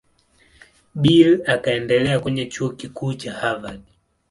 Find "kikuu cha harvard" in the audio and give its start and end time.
2.69-3.81